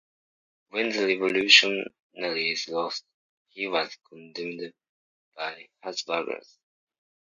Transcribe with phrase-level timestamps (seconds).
[0.69, 3.05] When the Revolutionaries lost
[3.49, 4.73] he was condemned
[5.35, 6.57] by the Habsburgs.